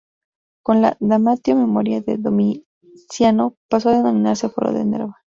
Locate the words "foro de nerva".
4.49-5.15